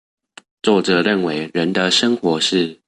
[0.63, 2.75] 作者認為人的生活是